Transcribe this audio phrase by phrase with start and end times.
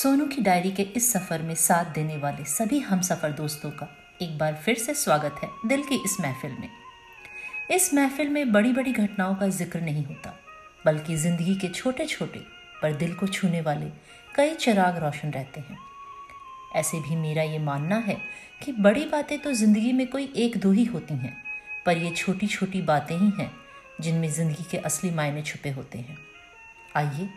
[0.00, 3.88] सोनू की डायरी के इस सफ़र में साथ देने वाले सभी हम सफ़र दोस्तों का
[4.22, 6.68] एक बार फिर से स्वागत है दिल की इस महफिल में।
[7.70, 10.32] इस महफिल में बड़ी बड़ी घटनाओं का ज़िक्र नहीं होता,
[10.86, 12.40] बल्कि ज़िंदगी के छोटे छोटे
[12.82, 13.90] पर दिल को छूने वाले
[14.34, 15.78] कई चिराग रोशन रहते हैं।
[16.76, 18.16] ऐसे भी मेरा ये मानना है
[18.62, 21.36] कि बड़ी बातें तो ज़िंदगी में कोई एक दो ही होती हैं,
[21.86, 23.50] पर ये छोटी छोटी बातें ही हैं
[24.00, 26.18] जिनमें ज़िंदगी के असली मायने छुपे होते हैं।
[26.96, 27.28] आइए,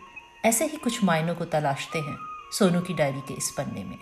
[0.45, 2.17] ऐसे ही कुछ मायनों को तलाशते हैं।
[2.53, 3.98] सोनू की डायरी के इस पन्ने में।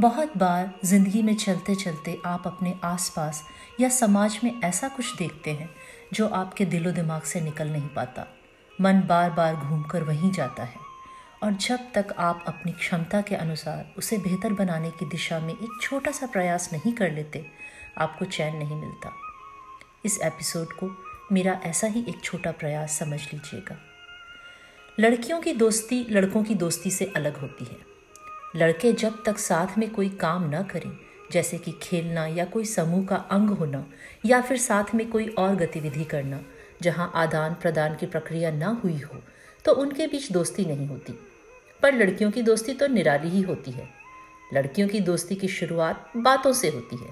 [0.00, 3.42] बहुत बार ज़िंदगी में चलते चलते आप अपने आसपास
[3.80, 5.68] या समाज में ऐसा कुछ देखते हैं
[6.12, 8.26] जो आपके दिलो दिमाग से निकल नहीं पाता।
[8.78, 10.80] मन बार बार घूमकर वहीं जाता है
[11.42, 15.78] और जब तक आप अपनी क्षमता के अनुसार उसे बेहतर बनाने की दिशा में एक
[15.82, 17.44] छोटा सा प्रयास नहीं कर लेते,
[17.98, 19.12] आपको चैन नहीं मिलता।
[20.04, 20.90] इस एपिसोड को
[21.32, 23.76] मेरा ऐसा ही एक छोटा प्रयास समझ लीजिएगा।
[25.00, 27.76] लड़कियों की दोस्ती लड़कों की दोस्ती से अलग होती है।
[28.56, 30.90] लड़के जब तक साथ में कोई काम न करें,
[31.32, 33.84] जैसे कि खेलना या कोई समूह का अंग होना,
[34.26, 36.40] या फिर साथ में कोई और गतिविधि करना,
[36.82, 39.20] जहाँ आदान प्रदान की प्रक्रिया न हुई हो
[39.64, 41.18] तो उनके बीच दोस्ती नहीं होती।
[41.82, 43.88] पर लड़कियों की दोस्ती तो निराली ही होती है।
[44.54, 47.10] लड़कियों की दोस्ती की शुरुआत बातों से होती है।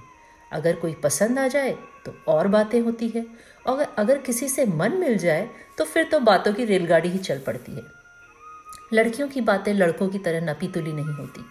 [0.53, 3.27] अगर कोई पसंद आ जाए तो और बातें होती है।
[3.67, 7.39] और अगर किसी से मन मिल जाए तो फिर तो बातों की रेलगाड़ी ही चल
[7.39, 7.83] पड़ती है।
[8.93, 11.45] लड़कियों की बातें लड़कों की तरह नपी तुली नहीं होती,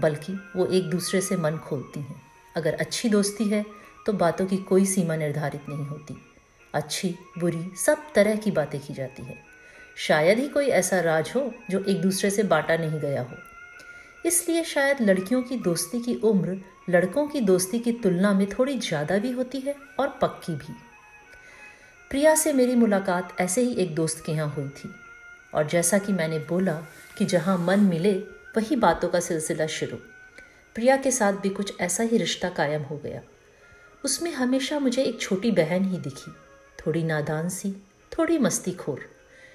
[0.00, 2.20] बल्कि वो एक दूसरे से मन खोलती हैं।
[2.56, 3.64] अगर अच्छी दोस्ती है
[4.06, 6.16] तो बातों की कोई सीमा निर्धारित नहीं होती।
[6.74, 9.36] अच्छी, बुरी, सब तरह की बातें की जाती है।
[9.98, 13.36] शायद ही कोई ऐसा राज हो, जो एक दूसरे से बांटा नहीं गया हो।
[14.24, 16.56] इसलिए शायद लड़कियों की दोस्ती की उम्र
[16.90, 20.74] लड़कों की दोस्ती की तुलना में थोड़ी ज़्यादा भी होती है और पक्की भी।
[22.10, 24.94] प्रिया से मेरी मुलाकात ऐसे ही एक दोस्त के यहाँ हुई थी।
[25.54, 26.72] और जैसा कि मैंने बोला
[27.18, 28.12] कि जहाँ मन मिले,
[28.56, 29.96] वही बातों का सिलसिला शुरू।
[30.74, 33.22] प्रिया के साथ भी कुछ ऐसा ही रिश्ता कायम हो गया।
[34.04, 36.30] उसमें हमेशा मुझे एक छोटी बहन ही दिखी।
[36.78, 37.72] थोड़ी नादान सी,
[38.18, 39.00] थोड़ी मस्ती खोर।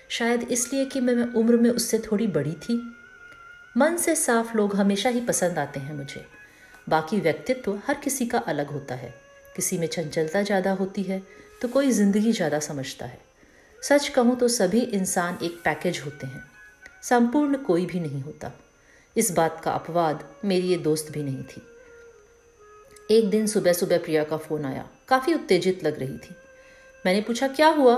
[0.09, 2.95] शायद इसलिए कि मैं उम्र में उससे थोड़ी बड़ी थी।
[3.77, 6.25] मन से साफ़ लोग हमेशा ही पसंद आते हैं मुझे।
[6.89, 9.13] बाकी व्यक्तित्व हर किसी का अलग होता है।
[9.55, 11.23] किसी में चंचलता ज़्यादा होती है
[11.61, 13.19] तो कोई ज़िंदगी ज़्यादा समझता है।
[13.83, 16.43] सच कहूँ तो सभी इंसान एक पैकेज होते हैं।
[17.03, 18.51] संपूर्ण कोई भी नहीं होता।
[19.15, 21.61] इस बात का अपवाद मेरी ये दोस्त भी नहीं थी।
[23.11, 26.35] एक दिन सुबह सुबह प्रिया का फ़ोन आया। काफ़ी उत्तेजित लग रही थी।
[27.05, 27.97] मैंने पूछा, क्या हुआ?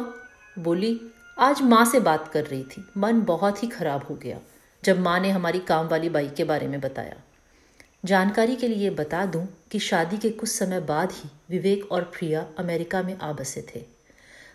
[0.60, 1.00] बोली,
[1.40, 4.40] आज माँ से बात कर रही थी। मन बहुत ही खराब हो गया,
[4.84, 7.23] जब माँ ने हमारी काम वाली बाई के बारे में बताया।
[8.04, 12.46] जानकारी के लिए बता दूँ कि शादी के कुछ समय बाद ही विवेक और प्रिया
[12.60, 13.84] अमेरिका में आ बसे थे।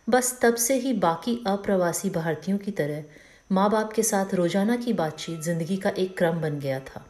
[0.08, 3.04] बस तब से ही बाकी अप्रवासी भारतीयों की तरह
[3.50, 7.04] माँ बाप के साथ रोज़ाना की बातचीत ज़िंदगी का एक क्रम बन गया था।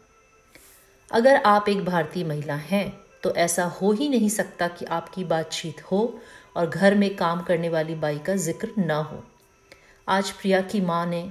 [1.10, 2.88] अगर आप एक भारतीय महिला हैं
[3.22, 6.02] तो ऐसा हो ही नहीं सकता कि आपकी बातचीत हो
[6.56, 9.22] और घर में काम करने वाली बाई का ज़िक्र ना हो।
[10.08, 11.22] आज प्रिया की माँ ने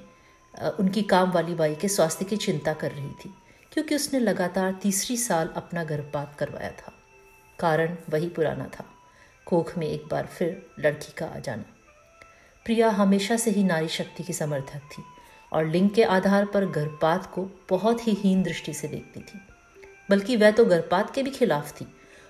[0.79, 3.33] उनकी काम वाली बाई के स्वास्थ्य की चिंता कर रही थी।
[3.73, 6.93] क्योंकि उसने लगातार तीसरी साल अपना गर्भपात करवाया था।
[7.59, 8.85] कारण वही पुराना था।
[9.45, 11.63] कोख में एक बार फिर लड़की का आ जाना।
[12.65, 15.03] प्रिया हमेशा से ही नारी शक्ति की समर्थक थी
[15.53, 19.39] और लिंग के आधार पर गर्भपात को बहुत ही हीन दृष्टि से देखती थी।
[20.09, 21.87] बल्कि वह तो गर्भपात के भी खिलाफ थी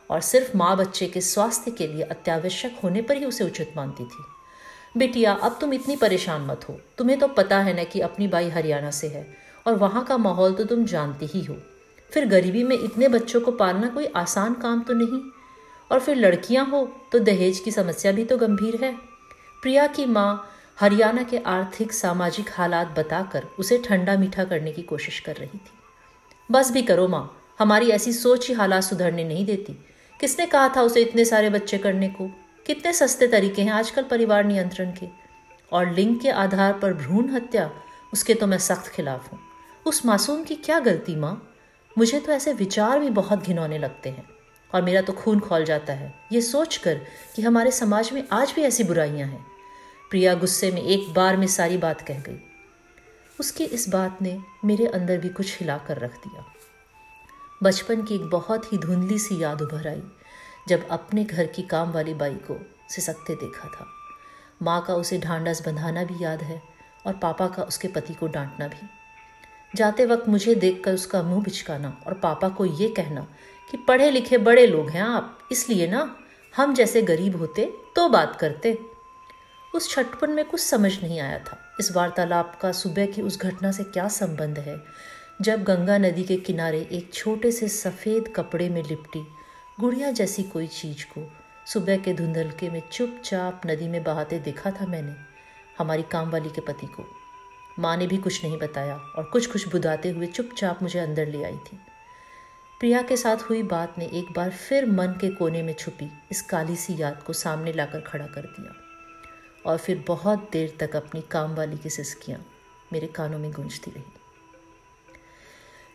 [0.10, 4.06] और सिर्फ़ माँ बच्चे के स्वास्थ्य के लिए अत्यावश्यक होने पर ही उसे उचित मानती
[4.06, 4.24] थी।
[4.98, 8.50] बेटिया, अब तुम इतनी परेशान मत हो। तुम्हें तो पता है ना कि अपनी बाई
[8.50, 11.56] हरियाणा से है। और वहाँ का माहौल तो तुम जानते ही हो।
[12.12, 15.22] फिर गरीबी में इतने बच्चों को पालना कोई आसान काम तो नहीं?
[15.92, 18.94] और फिर लड़कियाँ हो तो दहेज की समस्या भी तो गंभीर है।
[19.64, 20.50] प्रिया की माँ
[20.80, 25.72] हरियाणा के आर्थिक, सामाजिक हालात बताकर उसे ठंडा मीठा करने की कोशिश कर रही थी।
[26.50, 29.74] बस भी करो माँ, हमारी ऐसी सोच ही हालात सुधरने नहीं देती।
[30.20, 32.30] किसने कहा था उसे इतने सारे बच्चे करने को?
[32.66, 35.08] कितने सस्ते तरीके हैं आजकल परिवार नियंत्रण के?
[35.72, 37.70] और लिंग के आधार पर भ्रूण हत्या,
[38.14, 39.40] उसके तो मैं सख्त खिलाफ हूँ।
[39.88, 41.54] उस मासूम की क्या गलती, माँ?
[41.98, 44.30] मुझे तो ऐसे विचार भी बहुत घिनौने लगते हैं।
[44.74, 47.02] और मेरा तो खून खोल जाता है। ये सोचकर
[47.36, 49.46] कि हमारे समाज में आज भी ऐसी बुराइयाँ हैं।
[50.10, 52.40] प्रिया गुस्से में एक बार में सारी बात कह गई।
[53.40, 56.46] उसकी इस बात ने मेरे अंदर भी कुछ हिला कर रख दिया।
[57.64, 60.04] बचपन की एक बहुत ही धुंधली सी याद उभर आई,
[60.68, 63.88] जब अपने घर की काम वाली बाई को सिसकते देखा था।
[64.62, 66.64] माँ का उसे ढांडस बंधाना भी याद है
[67.08, 68.90] और पापा का उसके पति को डांटना भी।
[69.76, 73.28] जाते वक्त मुझे देखकर उसका मुँह बिचकाना और पापा को ये कहना
[73.72, 76.16] कि पढ़े लिखे बड़े लोग हैं आप, इसलिए ना,
[76.58, 78.80] हम जैसे गरीब होते तो बात करते।
[79.76, 83.72] उस छटपन में कुछ समझ नहीं आया था। इस वार्तालाप का सुबह की उस घटना
[83.72, 84.80] से क्या संबंध है?
[85.42, 89.28] जब गंगा नदी के किनारे एक छोटे से सफ़ेद कपड़े में लिपटी
[89.80, 91.32] गुड़िया जैसी कोई चीज़ को
[91.66, 95.16] सुबह के धुंधलके में चुपचाप नदी में बहाते देखा था मैंने,
[95.78, 97.06] हमारी काम वाली के पति को।
[97.80, 101.44] माँ ने भी कुछ नहीं बताया और कुछ कुछ बुदाते हुए चुपचाप मुझे अंदर ले
[101.44, 101.80] आई थी।
[102.80, 106.42] प्रिया के साथ हुई बात ने एक बार फिर मन के कोने में छुपी, इस
[106.42, 108.76] काली सी याद को सामने लाकर खड़ा कर दिया
[109.66, 112.46] और फिर बहुत देर तक अपनी काम वाली की सिस्कियाँ
[112.94, 114.04] मेरे कानों में गूंजती रही।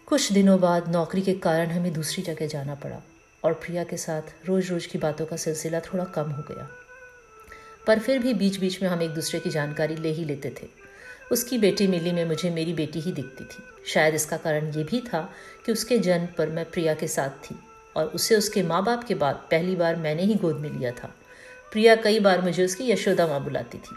[0.06, 3.02] कुछ दिनों बाद नौकरी के कारण हमें दूसरी जगह जाना पड़ा
[3.44, 6.68] और प्रिया के साथ रोज़ रोज़ की बातों का सिलसिला थोड़ा कम हो गया।
[7.86, 10.68] पर फिर भी बीच बीच में हम एक दूसरे की जानकारी ले ही लेते थे।
[11.30, 15.00] उसकी बेटी मिली में मुझे मेरी बेटी ही दिखती थी। शायद इसका कारण ये भी
[15.02, 15.20] था
[15.66, 17.58] कि उसके जन्म पर मैं प्रिया के साथ थी
[17.96, 21.14] और उसे उसके माँ बाप के बाद पहली बार मैंने ही गोद में लिया था।
[21.72, 23.96] प्रिया कई बार मुझे उसकी यशोदा माँ बुलाती थी।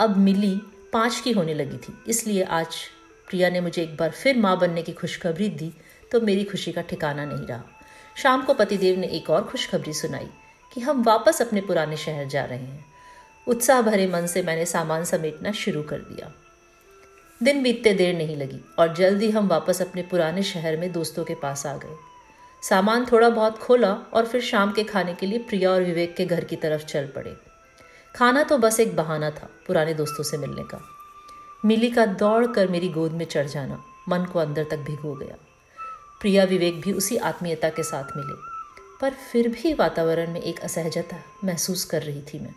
[0.00, 0.56] अब मिली
[0.92, 2.76] पाँच की होने लगी थी, इसलिए आज
[3.28, 5.72] प्रिया ने मुझे एक बार फिर माँ बनने की खुशखबरी दी
[6.12, 7.62] तो मेरी खुशी का ठिकाना नहीं रहा।
[8.16, 10.28] शाम को पतिदेव ने एक और खुशखबरी सुनाई
[10.72, 12.84] कि हम वापस अपने पुराने शहर जा रहे हैं।
[13.46, 16.32] उत्साह भरे मन से मैंने सामान समेटना शुरू कर दिया।
[17.40, 21.34] दिन बीतते देर नहीं लगी और जल्दी हम वापस अपने पुराने शहर में दोस्तों के
[21.34, 21.96] पास आ गए।
[22.62, 26.24] सामान थोड़ा बहुत खोला और फिर शाम के खाने के लिए प्रिया और विवेक के
[26.24, 27.36] घर की तरफ़ चल पड़े।
[28.14, 30.80] खाना तो बस एक बहाना था पुराने दोस्तों से मिलने का।
[31.64, 35.36] मिली का दौड़ कर मेरी गोद में चढ़ जाना मन को अंदर तक भिगो गया।
[36.20, 38.34] प्रिया विवेक भी उसी आत्मीयता के साथ मिले,
[39.00, 42.54] पर फिर भी वातावरण में एक असहजता महसूस कर रही थी मैं।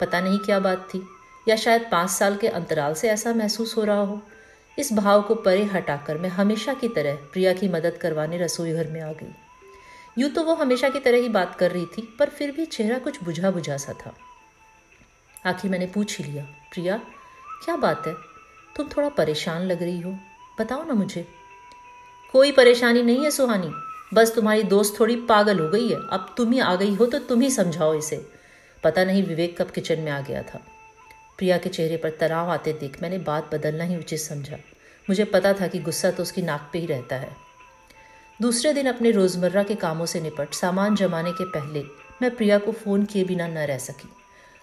[0.00, 1.08] पता नहीं क्या बात थी।
[1.48, 4.22] या शायद पाँच साल के अंतराल से ऐसा महसूस हो रहा हो।
[4.78, 8.86] इस भाव को परे हटाकर मैं हमेशा की तरह प्रिया की मदद करवाने रसोई घर
[8.86, 9.34] में आ गई।
[10.18, 12.98] यूँ तो वो हमेशा की तरह ही बात कर रही थी, पर फिर भी चेहरा
[12.98, 14.14] कुछ बुझा बुझा सा था।
[15.46, 16.96] आखिर मैंने पूछ ही लिया, प्रिया,
[17.64, 18.14] क्या बात है?
[18.76, 20.18] तुम थोड़ा परेशान लग रही हो।
[20.60, 21.26] बताओ ना मुझे।
[22.32, 23.72] कोई परेशानी नहीं है सुहानी।
[24.14, 27.18] बस तुम्हारी दोस्त थोड़ी पागल हो गई है। अब तुम ही आ गई हो तो
[27.18, 28.41] तुम ही समझाओ इसे।
[28.84, 30.60] पता नहीं विवेक कब किचन में आ गया था।
[31.38, 34.56] प्रिया के चेहरे पर तनाव आते देख मैंने बात बदलना ही उचित समझा।
[35.10, 37.36] मुझे पता था कि गुस्सा तो उसकी नाक पे ही रहता है।
[38.42, 41.84] दूसरे दिन अपने रोज़मर्रा के कामों से निपट, सामान जमाने के पहले
[42.22, 44.08] मैं प्रिया को फ़ोन किए बिना न रह सकी।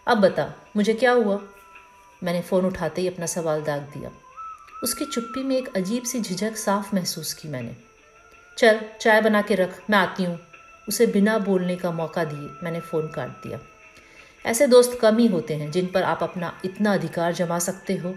[0.07, 1.42] अब बता, मुझे क्या हुआ?
[2.24, 4.12] मैंने फ़ोन उठाते ही अपना सवाल दाग दिया।
[4.83, 7.75] उसकी चुप्पी में एक अजीब सी झिझक साफ़ महसूस की मैंने।
[8.57, 10.39] चल, चाय बना के रख, मैं आती हूँ।
[10.88, 13.60] उसे बिना बोलने का मौका दिए मैंने फ़ोन काट दिया।
[14.49, 18.15] ऐसे दोस्त कम ही होते हैं जिन पर आप अपना इतना अधिकार जमा सकते हो,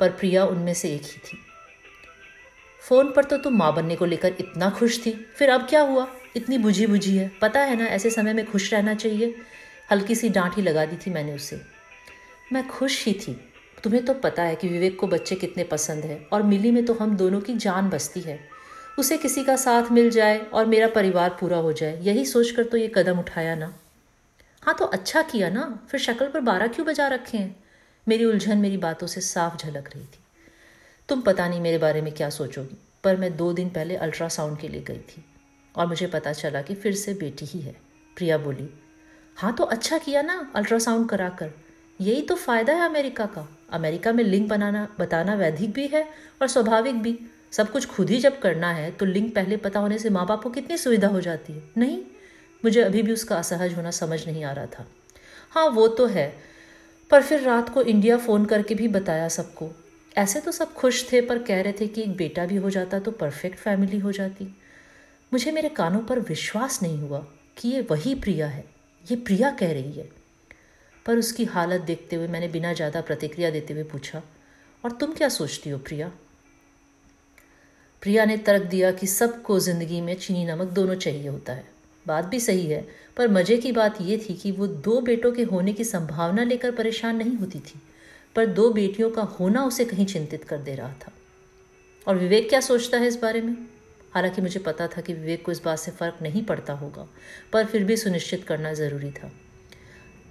[0.00, 1.38] पर प्रिया उनमें से एक ही थी।
[2.82, 6.06] फ़ोन पर तो तुम माँ बनने को लेकर इतना खुश थी, फिर अब क्या हुआ?
[6.36, 9.34] इतनी बुझी बुझी है। पता है ना, ऐसे समय में खुश रहना चाहिए।
[9.92, 11.60] हल्की सी डांट ही लगा दी थी मैंने उसे।
[12.52, 13.32] मैं खुश ही थी।
[13.84, 16.94] तुम्हें तो पता है कि विवेक को बच्चे कितने पसंद है, और मिली में तो
[16.94, 18.38] हम दोनों की जान बसती है।
[18.98, 22.76] उसे किसी का साथ मिल जाए और मेरा परिवार पूरा हो जाए, यही सोचकर तो
[22.76, 23.74] ये कदम उठाया ना।
[24.66, 27.54] हाँ तो अच्छा किया ना। फिर शक्ल पर बारह क्यों बजा रखे हैं?
[28.06, 30.18] मेरी उलझन मेरी बातों से साफ़ झलक रही थी।
[31.08, 34.68] तुम पता नहीं मेरे बारे में क्या सोचोगी, पर मैं दो दिन पहले अल्ट्रासाउंड के
[34.68, 35.24] लिए गई थी,
[35.74, 37.76] और मुझे पता चला कि फिर से बेटी ही है।
[38.16, 38.68] प्रिया बोली
[39.36, 41.50] हाँ तो अच्छा किया ना अल्ट्रासाउंड करा कर
[42.00, 46.04] यही तो फ़ायदा है अमेरिका का। अमेरिका में लिंक बनाना, बताना वैधिक भी है
[46.42, 47.18] और स्वाभाविक भी।
[47.52, 50.42] सब कुछ खुद ही जब करना है तो लिंक पहले पता होने से माँ बाप
[50.42, 52.02] को कितनी सुविधा हो जाती है, नहीं?
[52.62, 54.86] मुझे अभी भी उसका असहज होना समझ नहीं आ रहा था।
[55.50, 56.32] हाँ वो तो है,
[57.10, 59.70] पर फिर रात को इंडिया फ़ोन करके भी बताया सबको।
[60.16, 62.98] ऐसे तो सब खुश थे, पर कह रहे थे कि एक बेटा भी हो जाता
[62.98, 64.44] तो परफेक्ट फैमिली हो जाती।
[65.32, 67.18] मुझे मेरे कानों पर विश्वास नहीं हुआ
[67.58, 68.64] कि ये वही प्रिया है।
[69.04, 70.08] ये प्रिया कह रही है।
[71.06, 74.22] पर उसकी हालत देखते हुए मैंने बिना ज़्यादा प्रतिक्रिया देते हुए पूछा,
[74.84, 76.10] और तुम क्या सोचती हो प्रिया?
[78.02, 81.64] प्रिया ने तर्क दिया कि सबको ज़िंदगी में चीनी नमक दोनों चाहिए होता है।
[82.06, 85.42] बात भी सही है, पर मज़े की बात यह थी कि वो दो बेटों के
[85.42, 87.82] होने की संभावना लेकर परेशान नहीं होती थी,
[88.36, 91.12] पर दो बेटियों का होना उसे कहीं चिंतित कर दे रहा था।
[92.06, 93.56] और विवेक क्या सोचता है इस बारे में?
[94.14, 97.08] हालाँकि मुझे पता था कि विवेक को इस बात से फ़र्क नहीं पड़ता होगा,
[97.52, 99.32] पर फिर भी सुनिश्चित करना ज़रूरी था।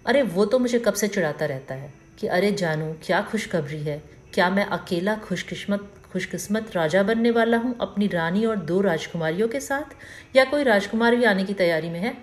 [0.06, 4.15] अरे, वो तो मुझे कब से चिढ़ाता रहता है कि अरे, जानू, क्या खुशखबरी है?
[4.36, 9.60] क्या मैं अकेला खुशकिस्मत खुशकिस्मत राजा बनने वाला हूँ अपनी रानी और दो राजकुमारियों के
[9.60, 9.96] साथ?
[10.36, 12.14] या कोई राजकुमार भी आने की तैयारी में है?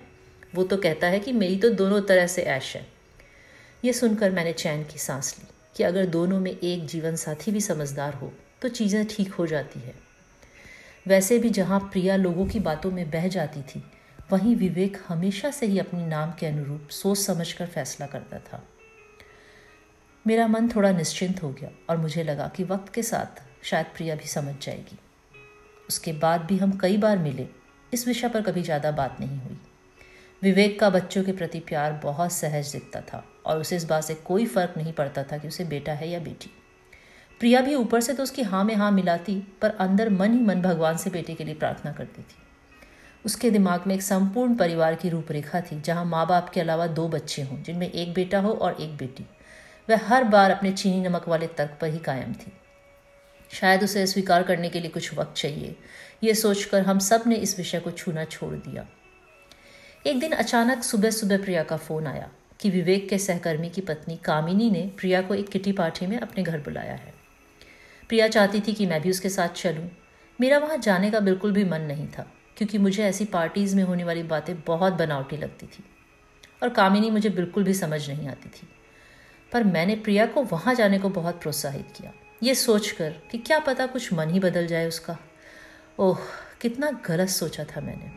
[0.54, 2.86] वो तो कहता है कि मेरी तो दोनों तरह से ऐश है।
[3.84, 7.60] ये सुनकर मैंने चैन की सांस ली कि अगर दोनों में एक जीवन साथी भी
[7.60, 9.94] समझदार हो तो चीज़ें ठीक हो जाती है।
[11.06, 13.82] वैसे भी जहाँ प्रिया लोगों की बातों में बह जाती थी,
[14.32, 18.62] वहीं विवेक हमेशा से ही अपने नाम के अनुरूप सोच समझकर फैसला करता था।
[20.24, 24.14] मेरा मन थोड़ा निश्चिंत हो गया और मुझे लगा कि वक्त के साथ शायद प्रिया
[24.14, 24.98] भी समझ जाएगी।
[25.88, 27.46] उसके बाद भी हम कई बार मिले,
[27.92, 29.56] इस विषय पर कभी ज़्यादा बात नहीं हुई।
[30.42, 34.14] विवेक का बच्चों के प्रति प्यार बहुत सहज दिखता था और उसे इस बात से
[34.14, 36.50] कोई फ़र्क नहीं पड़ता था कि उसे बेटा है या बेटी।
[37.40, 40.62] प्रिया भी ऊपर से तो उसकी हाँ में हाँ मिलाती, पर अंदर मन ही मन
[40.62, 42.40] भगवान से बेटे के लिए प्रार्थना करती थी।
[43.24, 47.08] उसके दिमाग में एक संपूर्ण परिवार की रूपरेखा थी, जहाँ माँ बाप के अलावा दो
[47.08, 49.26] बच्चे हों, जिनमें एक बेटा हो और एक बेटी।
[49.88, 52.52] वह हर बार अपने चीनी नमक वाले तर्क पर ही कायम थी।
[53.50, 55.76] शायद उसे स्वीकार करने के लिए कुछ वक्त चाहिए।
[56.24, 58.86] ये सोचकर हम सबने इस विषय को छूना छोड़ दिया।
[60.06, 64.16] एक दिन अचानक सुबह सुबह प्रिया का फ़ोन आया कि विवेक के सहकर्मी की पत्नी
[64.16, 67.14] कामिनी ने प्रिया को एक किटी पार्टी में अपने घर बुलाया है।
[68.08, 69.90] प्रिया चाहती थी कि मैं भी उसके साथ चलूँ।
[70.40, 74.04] मेरा वहाँ जाने का बिल्कुल भी मन नहीं था, क्योंकि मुझे ऐसी पार्टीज़ में होने
[74.04, 75.84] वाली बातें बहुत बनावटी लगती थी।
[76.62, 78.68] और कामिनी मुझे बिल्कुल भी समझ नहीं आती थी।
[79.52, 83.86] पर मैंने प्रिया को वहाँ जाने को बहुत प्रोत्साहित किया। ये सोचकर कि क्या पता
[83.86, 85.16] कुछ मन ही बदल जाए उसका।
[85.98, 86.18] ओह,
[86.60, 88.10] कितना गलत सोचा था मैंने।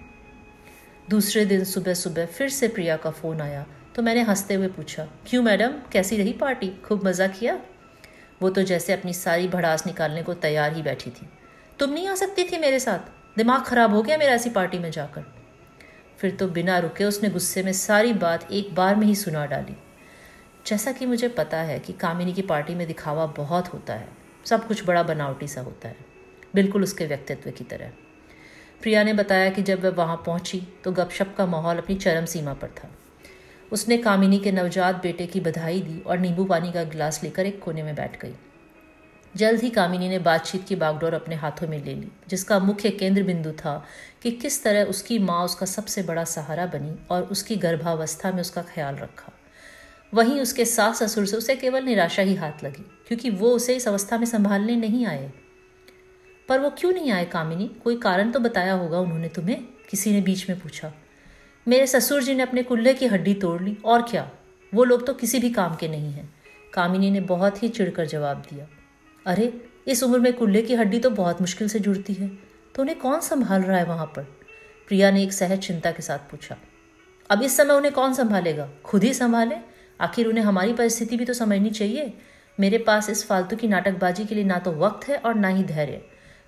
[1.10, 3.65] दूसरे दिन सुबह सुबह फिर से प्रिया का फ़ोन आया
[3.96, 5.74] तो मैंने हँसते हुए पूछा, क्यों मैडम?
[5.92, 6.70] कैसी रही पार्टी?
[6.86, 7.60] खूब मज़ा किया?
[8.42, 11.30] वो तो जैसे अपनी सारी भड़ास निकालने को तैयार ही बैठी थी।
[11.80, 13.00] तुम नहीं आ सकती थी मेरे साथ?
[13.38, 15.25] दिमाग खराब हो गया मेरा ऐसी पार्टी में जाकर?
[16.18, 19.75] फिर तो बिना रुके उसने गुस्से में सारी बात एक बार में ही सुना डाली।
[20.68, 24.08] जैसा कि मुझे पता है कि कामिनी की पार्टी में दिखावा बहुत होता है।
[24.46, 25.96] सब कुछ बड़ा बनावटी सा होता है।
[26.56, 27.92] बिल्कुल उसके व्यक्तित्व की तरह।
[28.82, 32.54] प्रिया ने बताया कि जब वह वहाँ पहुँची तो गपशप का माहौल अपनी चरम सीमा
[32.54, 32.92] पर था।
[33.72, 37.64] उसने कामिनी के नवजात बेटे की बधाई दी और नींबू पानी का गिलास लेकर एक
[37.64, 38.36] कोने में बैठ गई।
[39.36, 43.24] जल्द ही कामिनी ने बातचीत की बागडोर अपने हाथों में ले ली, जिसका मुख्य केंद्र
[43.24, 43.86] बिंदु था
[44.24, 48.62] कि किस तरह उसकी माँ उसका सबसे बड़ा सहारा बनी और उसकी गर्भावस्था में उसका
[48.62, 49.32] ख्याल रखा।
[50.14, 53.88] वहीं उसके सास ससुर से उसे केवल निराशा ही हाथ लगी, क्योंकि वो उसे इस
[53.88, 55.32] अवस्था में संभालने नहीं आए।
[56.50, 57.68] पर वो क्यों नहीं आए, कामिनी?
[57.84, 59.64] कोई कारण तो बताया होगा उन्होंने तुम्हें?
[59.90, 60.94] किसी ने बीच में पूछा।
[61.68, 64.32] मेरे ससुर जी ने अपने कुल्ले की हड्डी तोड़ ली, और क्या?
[64.74, 66.34] वो लोग तो किसी भी काम के नहीं हैं।
[66.74, 68.68] कामिनी ने बहुत ही चिढ़कर जवाब दिया।
[69.26, 72.28] अरे, इस उम्र में कुल्ले की हड्डी तो बहुत मुश्किल से जुड़ती है
[72.76, 74.24] तो उन्हें कौन संभाल रहा है वहाँ पर?
[74.88, 76.58] प्रिया ने एक सहज चिंता के साथ पूछा।
[77.30, 78.70] अब इस समय उन्हें कौन संभालेगा?
[78.84, 79.56] खुद ही संभाले
[80.02, 82.14] आखिर उन्हें हमारी परिस्थिति भी तो समझनी चाहिए।
[82.60, 85.64] मेरे पास इस फालतू की नाटकबाजी के लिए ना तो वक्त है और ना ही
[85.64, 86.02] धैर्य।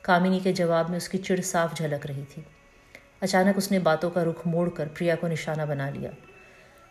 [0.06, 2.46] कामिनी के जवाब में उसकी चिड़ साफ़ झलक रही थी।
[3.22, 6.12] अचानक उसने बातों का रुख मोड़कर प्रिया को निशाना बना लिया।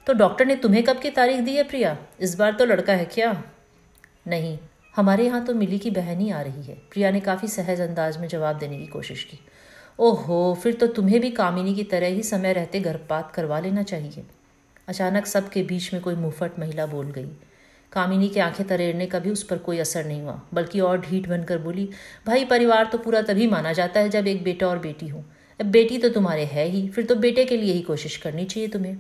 [0.06, 1.96] तो डॉक्टर ने तुम्हें कब की तारीख दी है प्रिया?
[2.20, 3.42] इस बार तो लड़का है क्या?
[4.28, 4.58] नहीं,
[4.96, 8.16] हमारे यहाँ तो मिली की बहन ही आ रही है। प्रिया ने काफ़ी सहज अंदाज
[8.16, 9.38] में जवाब देने की कोशिश की।
[9.98, 14.25] ओहो, फिर तो तुम्हें भी कामिनी की तरह ही समय रहते गर्भपात करवा लेना चाहिए।
[14.88, 17.28] अचानक सबके बीच में कोई मुफट महिला बोल गई।
[17.92, 21.28] कामिनी की आँखें तरेरने का भी उस पर कोई असर नहीं हुआ, बल्कि और ढीठ
[21.28, 21.88] बनकर बोली,
[22.26, 25.24] भाई, परिवार तो पूरा तभी माना जाता है जब एक बेटा और बेटी हो।
[25.60, 28.68] अब बेटी तो तुम्हारे है ही, फिर तो बेटे के लिए ही कोशिश करनी चाहिए
[28.68, 28.96] तुम्हें।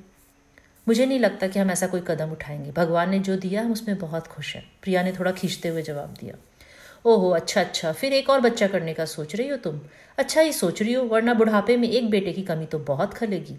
[0.86, 3.98] मुझे नहीं लगता कि हम ऐसा कोई कदम उठाएँगे। भगवान ने जो दिया, हम उसमें
[3.98, 6.34] बहुत खुश हैं। प्रिया ने थोड़ा खींचते हुए जवाब दिया,
[7.04, 9.80] ओहो अच्छा अच्छा फिर एक और बच्चा करने का सोच रही हो तुम?
[10.18, 13.58] अच्छा ही सोच रही हो, वरना बुढ़ापे में एक बेटे की कमी तो बहुत खलेगी।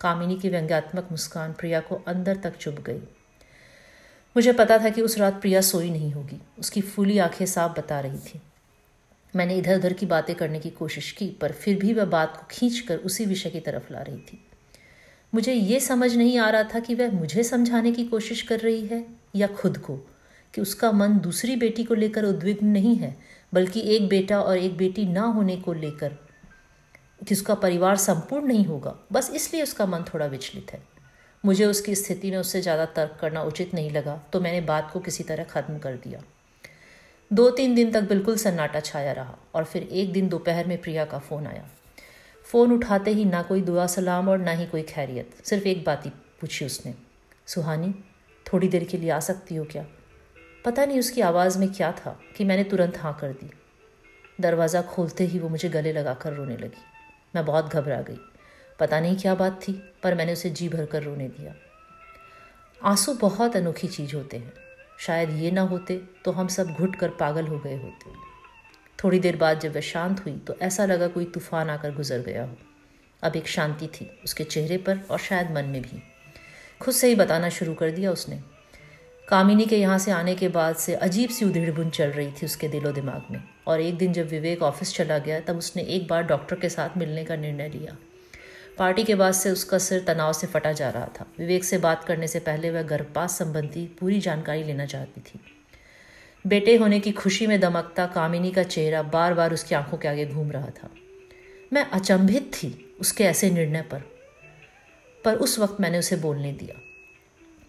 [0.00, 3.00] कामिनी की व्यंग्यात्मक मुस्कान प्रिया को अंदर तक चुभ गई।
[4.36, 8.00] मुझे पता था कि उस रात प्रिया सोई नहीं होगी। उसकी फूली आँखें साफ़ बता
[8.00, 8.40] रही थी।
[9.36, 12.46] मैंने इधर उधर की बातें करने की कोशिश की, पर फिर भी वह बात को
[12.50, 14.44] खींच कर उसी विषय की तरफ़ ला रही थी।
[15.34, 18.86] मुझे ये समझ नहीं आ रहा था कि वह मुझे समझाने की कोशिश कर रही
[18.86, 19.96] है या खुद को,
[20.54, 23.16] कि उसका मन दूसरी बेटी को लेकर उद्विग्न नहीं है,
[23.54, 26.23] बल्कि एक बेटा और एक बेटी ना होने को लेकर
[27.20, 30.82] कि उसका परिवार संपूर्ण नहीं होगा, बस इसलिए उसका मन थोड़ा विचलित है।
[31.44, 35.00] मुझे उसकी स्थिति में उससे ज़्यादा तर्क करना उचित नहीं लगा तो मैंने बात को
[35.00, 36.20] किसी तरह ख़त्म कर दिया।
[37.30, 41.04] दो तीन दिन तक बिल्कुल सन्नाटा छाया रहा, और फिर एक दिन दोपहर में प्रिया
[41.04, 41.68] का फ़ोन आया।
[42.46, 46.06] फ़ोन उठाते ही ना कोई दुआ सलाम और ना ही कोई खैरियत, सिर्फ़ एक बात
[46.06, 46.94] ही पूछी उसने।
[47.46, 47.94] सुहानी,
[48.46, 49.84] थोड़ी देर के लिए आ सकती हो क्या?
[50.64, 53.50] पता नहीं उसकी आवाज़ में क्या था कि मैंने तुरंत हाँ कर दी।
[54.40, 56.82] दरवाज़ा खोलते ही वो मुझे गले लगाकर रोने लगी।
[57.34, 58.18] मैं बहुत घबरा गई।
[58.78, 59.72] पता नहीं क्या बात थी,
[60.02, 61.54] पर मैंने उसे जी भर कर रोने दिया।
[62.82, 64.52] आँसू बहुत अनोखी चीज़ होते हैं।
[64.98, 68.10] शायद ये ना होते तो हम सब घुट कर पागल हो गए होते।
[69.04, 72.44] थोड़ी देर बाद जब वह शांत हुई तो ऐसा लगा कोई तूफ़ान आकर गुजर गया
[72.44, 72.56] हो।
[73.22, 76.02] अब एक शांति थी उसके चेहरे पर और शायद मन में भी।
[76.80, 78.40] खुद से ही बताना शुरू कर दिया उसने।
[79.28, 82.46] कामिनी के यहाँ से आने के बाद से अजीब सी उधेड़ उधेड़बुन चल रही थी
[82.46, 86.08] उसके दिलो दिमाग में। और एक दिन जब विवेक ऑफ़िस चला गया, तब उसने एक
[86.08, 87.96] बार डॉक्टर के साथ मिलने का निर्णय लिया।
[88.78, 92.04] पार्टी के बाद से उसका सिर तनाव से फटा जा रहा था। विवेक से बात
[92.04, 95.40] करने से पहले वह गर्भपात संबंधी पूरी जानकारी लेना चाहती थी।
[96.46, 100.26] बेटे होने की खुशी में दमकता कामिनी का चेहरा बार बार उसकी आँखों के आगे
[100.26, 100.90] घूम रहा था।
[101.72, 104.02] मैं अचंभित थी उसके ऐसे निर्णय पर
[105.24, 106.80] पर उस वक्त मैंने उसे बोलने दिया।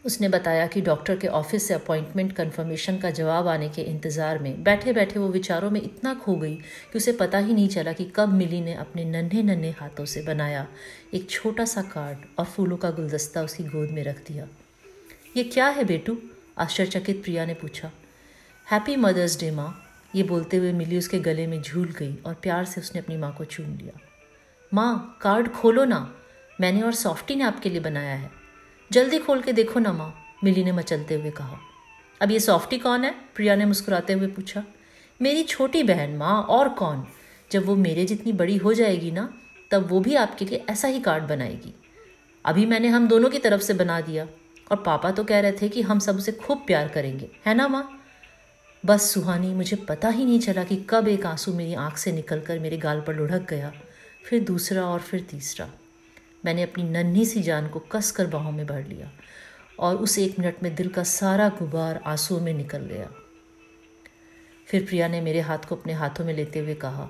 [0.06, 4.64] उसने बताया कि डॉक्टर के ऑफ़िस से अपॉइंटमेंट कंफर्मेशन का जवाब आने के इंतज़ार में
[4.64, 8.12] बैठे बैठे वो विचारों में इतना खो गई कि उसे पता ही नहीं चला कि
[8.16, 10.68] कब मिली ने अपने नन्हे नन्हे हाथों से बनाया।
[11.14, 14.48] एक छोटा सा कार्ड और फूलों का गुलदस्ता उसकी गोद में रख दिया।
[15.38, 16.18] ये क्या है बेटू?
[16.58, 17.92] आश्चर्यचकित प्रिया ने पूछा।
[18.68, 19.82] हैप्पी मदर्स डे, माँ।
[20.16, 23.34] ये बोलते हुए मिली उसके गले में झूल गई और प्यार से उसने अपनी माँ
[23.38, 24.00] को चूम लिया।
[24.74, 26.16] माँ, कार्ड खोलो ना।
[26.62, 28.45] मैंने और सॉफ्टी ने आपके लिए बनाया है।
[28.92, 30.14] जल्दी खोल के देखो ना माँ,
[30.44, 31.58] मिली ने मचलते हुए कहा।
[32.22, 33.16] अब ये सॉफ्टी कौन है?
[33.36, 34.64] प्रिया ने मुस्कुराते हुए पूछा।
[35.22, 37.08] मेरी छोटी बहन माँ, और कौन?
[37.52, 39.34] जब वो मेरे जितनी बड़ी हो जाएगी ना,
[39.72, 41.74] तब वो भी आपके लिए ऐसा ही कार्ड बनाएगी।
[42.46, 44.28] अभी मैंने हम दोनों की तरफ़ से बना दिया,
[44.72, 47.68] और पापा तो कह रहे थे कि हम सब उसे खूब प्यार करेंगे, है ना
[47.68, 48.02] माँ?
[48.86, 52.60] बस सुहानी, मुझे पता ही नहीं चला कि कब एक आँसू मेरी आँख से निकलकर
[52.60, 53.74] मेरे गाल पर लुढ़क गया,
[54.26, 55.70] फिर दूसरा और फिर तीसरा।
[56.46, 59.12] मैंने अपनी नन्ही सी जान को कस कर बाहों में भर लिया
[59.80, 63.12] और उस एक मिनट में दिल का सारा गुबार आंसुओं में निकल गया।
[64.68, 67.10] फिर प्रिया ने मेरे हाथ को अपने हाथों में लेते हुए कहा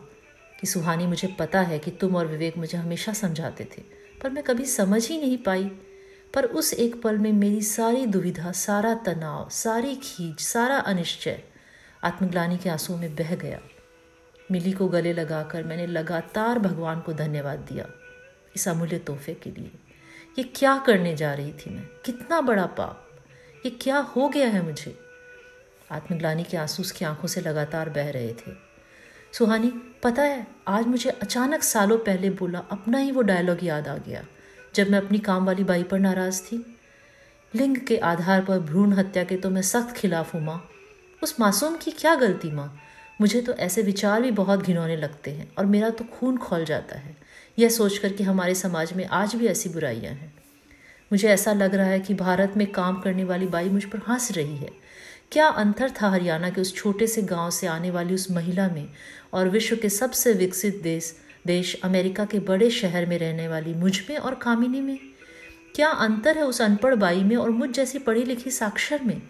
[0.61, 3.81] कि, सुहानी, मुझे पता है कि तुम और विवेक मुझे हमेशा समझाते थे,
[4.21, 5.71] पर मैं कभी समझ ही नहीं पाई।
[6.33, 11.43] पर उस एक पल में मेरी सारी दुविधा, सारा तनाव, सारी खींच सारा अनिश्चय
[12.03, 13.59] आत्मग्लानी के आंसुओं में बह गया।
[14.51, 17.85] मिली को गले लगाकर मैंने लगातार भगवान को धन्यवाद दिया।
[18.55, 19.71] इस अमूल्य तोहफे के लिए।
[20.37, 21.83] ये क्या करने जा रही थी मैं?
[22.05, 23.01] कितना बड़ा पाप।
[23.65, 24.99] ये क्या हो गया है मुझे?
[25.91, 28.65] आत्मग्लानी के आँसू उसकी आँखों से लगातार बह रहे थे।
[29.33, 29.69] सुहानी,
[30.03, 34.25] पता है, आज मुझे अचानक सालों पहले बोला, अपना ही वो डायलॉग याद आ गया,
[34.75, 36.79] जब मैं अपनी काम वाली बाई पर नाराज़ थी।
[37.55, 40.69] लिंग के आधार पर भ्रूण हत्या के तो मैं सख्त खिलाफ हूँ, माँ।
[41.23, 42.79] उस मासूम की क्या गलती, माँ?
[43.21, 46.97] मुझे तो ऐसे विचार भी बहुत घिनौने लगते हैं और मेरा तो खून खोल जाता
[46.97, 47.17] है।
[47.59, 50.33] यह सोचकर कि हमारे समाज में आज भी ऐसी बुराइयाँ हैं।
[51.11, 54.31] मुझे ऐसा लग रहा है कि भारत में काम करने वाली बाई मुझ पर हंस
[54.31, 54.69] रही है।
[55.31, 58.89] क्या अंतर था हरियाणा के उस छोटे से गाँव से आने वाली उस महिला में
[59.33, 61.15] और विश्व के सबसे विकसित देश
[61.47, 64.99] देश अमेरिका के बड़े शहर में रहने वाली मुझमें और कामिनी में?
[65.75, 69.21] क्या अंतर है उस अनपढ़ बाई में और मुझ जैसी पढ़ी लिखी साक्षर में?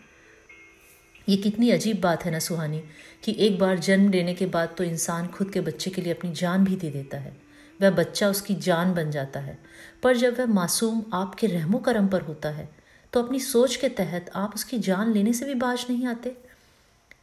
[1.29, 2.83] ये कितनी अजीब बात है ना सुहानी,
[3.23, 6.31] कि एक बार जन्म लेने के बाद तो इंसान खुद के बच्चे के लिए अपनी
[6.31, 7.44] जान भी दे देता है।
[7.79, 9.57] वह बच्चा उसकी जान बन जाता है।
[10.03, 12.69] पर जब वह मासूम आपके रहमो करम पर होता है
[13.13, 16.35] तो अपनी सोच के तहत आप उसकी जान लेने से भी बाज नहीं आते।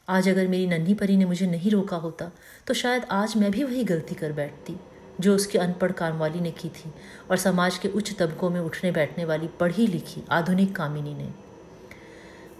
[0.08, 2.30] आज अगर मेरी नन्ही परी ने मुझे नहीं रोका होता
[2.66, 4.76] तो शायद आज मैं भी वही गलती कर बैठती,
[5.20, 6.92] जो उसकी अनपढ़ कामवाली ने की थी,
[7.30, 11.28] और समाज के उच्च तबकों में उठने बैठने वाली पढ़ी लिखी आधुनिक कामिनी ने।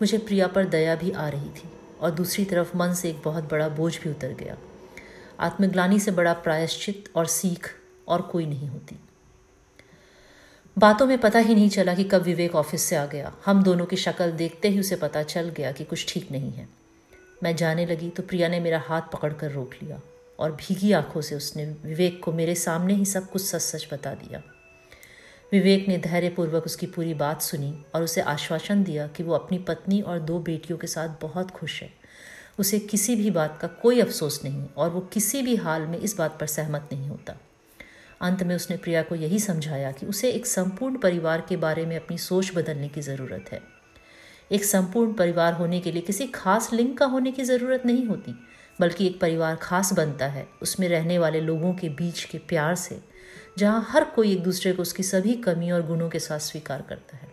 [0.00, 1.68] मुझे प्रिया पर दया भी आ रही थी,
[2.00, 4.56] और दूसरी तरफ़ मन से एक बहुत बड़ा बोझ भी उतर गया।
[5.40, 7.70] आत्मग्लानी से बड़ा प्रायश्चित और सीख
[8.08, 8.96] और कोई नहीं होती।
[10.78, 13.86] बातों में पता ही नहीं चला कि कब विवेक ऑफ़िस से आ गया। हम दोनों
[13.86, 16.68] की शक्ल देखते ही उसे पता चल गया कि कुछ ठीक नहीं है।
[17.42, 20.00] मैं जाने लगी तो प्रिया ने मेरा हाथ पकड़कर रोक लिया
[20.38, 24.14] और भीगी आँखों से उसने विवेक को मेरे सामने ही सब कुछ सच सच बता
[24.14, 24.42] दिया।
[25.52, 30.00] विवेक ने धैर्यपूर्वक उसकी पूरी बात सुनी और उसे आश्वासन दिया कि वो अपनी पत्नी
[30.00, 31.90] और दो बेटियों के साथ बहुत खुश है।
[32.58, 36.16] उसे किसी भी बात का कोई अफसोस नहीं और वो किसी भी हाल में इस
[36.16, 37.36] बात पर सहमत नहीं होता।
[38.22, 41.96] अंत में उसने प्रिया को यही समझाया कि उसे एक संपूर्ण परिवार के बारे में
[41.96, 43.60] अपनी सोच बदलने की ज़रूरत है।
[44.52, 48.34] एक संपूर्ण परिवार होने के लिए किसी खास लिंग का होने की ज़रूरत नहीं होती,
[48.80, 53.00] बल्कि एक परिवार खास बनता है, उसमें रहने वाले लोगों के बीच के प्यार से,
[53.58, 57.16] जहाँ हर कोई एक दूसरे को उसकी सभी कमियों और गुणों के साथ स्वीकार करता
[57.16, 57.28] है।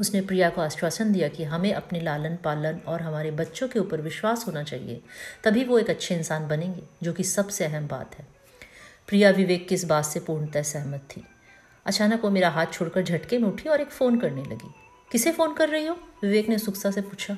[0.00, 4.00] उसने प्रिया को आश्वासन दिया कि हमें अपने लालन पालन और हमारे बच्चों के ऊपर
[4.00, 5.00] विश्वास होना चाहिए,
[5.44, 8.39] तभी वो एक अच्छे इंसान बनेंगे, जो कि सबसे अहम बात है।
[9.10, 11.24] प्रिया विवेक की इस बात से पूर्णतः सहमत थी।
[11.86, 14.70] अचानक वो मेरा हाथ छोड़कर झटके में उठी और एक फ़ोन करने लगी।
[15.12, 15.98] किसे फ़ोन कर रही हो?
[16.22, 17.36] विवेक ने सुक्सा से पूछा।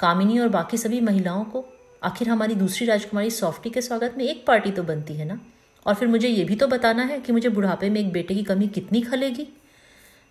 [0.00, 1.66] कामिनी और बाकी सभी महिलाओं को।
[2.02, 5.40] आखिर हमारी दूसरी राजकुमारी सॉफ्टी के स्वागत में एक पार्टी तो बनती है ना?
[5.86, 8.42] और फिर मुझे ये भी तो बताना है कि मुझे बुढ़ापे में एक बेटे की
[8.42, 9.48] कमी कितनी खलेगी?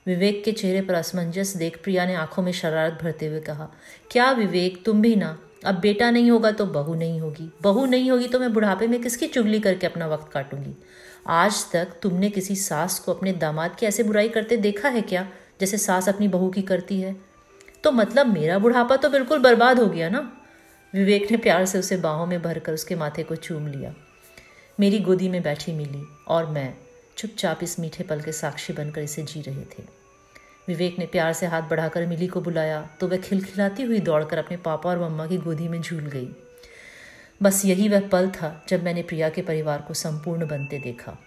[0.05, 3.69] विवेक के चेहरे पर असमंजस देख प्रिया ने आँखों में शरारत भरते हुए कहा,
[4.11, 5.44] क्या विवेक, तुम भी ना?
[5.61, 9.01] अब बेटा नहीं होगा तो बहू नहीं होगी। बहू नहीं होगी तो मैं बुढ़ापे में
[9.01, 10.75] किसकी चुगली करके अपना वक्त काटूँगी?
[11.27, 15.27] आज तक तुमने किसी सास को अपने दामाद की ऐसे बुराई करते देखा है क्या,
[15.59, 17.15] जैसे सास अपनी बहू की करती है?
[17.83, 20.31] तो मतलब मेरा बुढ़ापा तो बिल्कुल बर्बाद हो गया ना?
[20.93, 23.93] विवेक ने प्यार से उसे बाहों में भरकर उसके माथे को चूम लिया।
[24.79, 26.73] मेरी गोदी में बैठी मिली और मैं
[27.17, 29.83] चुपचाप इस मीठे पल के साक्षी बनकर इसे जी रहे थे।
[30.67, 34.57] विवेक ने प्यार से हाथ बढ़ाकर मिली को बुलाया तो वह खिलखिलाती हुई दौड़कर अपने
[34.57, 36.27] पापा और मम्मा की गोदी में झूल गई।
[37.41, 41.17] बस यही वह पल था जब मैंने प्रिया के परिवार को संपूर्ण बनते देखा।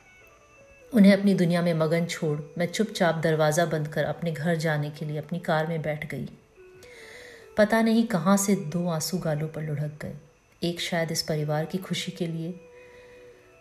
[0.93, 5.07] उन्हें अपनी दुनिया में मगन छोड़ मैं चुपचाप दरवाज़ा बंद कर अपने घर जाने के
[5.07, 6.29] लिए अपनी कार में बैठ गई।
[7.57, 10.15] पता नहीं कहाँ से दो आँसू गालों पर लुढ़क गए।
[10.63, 12.55] एक शायद इस परिवार की खुशी के लिए,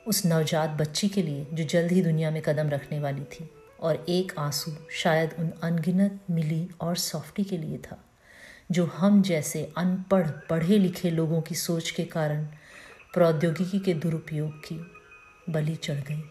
[0.08, 4.06] उस नवजात बच्ची के लिए जो जल्द ही दुनिया में कदम रखने वाली थी। और
[4.10, 8.04] एक आँसू शायद उन अनगिनत, मिली और सॉफ्टी के लिए था,
[8.72, 12.46] जो हम जैसे अनपढ़, पढ़े लिखे लोगों की सोच के कारण
[13.14, 14.92] प्रौद्योगिकी के दुरुपयोग की
[15.50, 16.24] बलि चढ़ गई।